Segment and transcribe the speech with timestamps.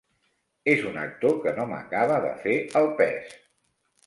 [0.71, 3.39] És un actor que no m'acaba de fer el pes.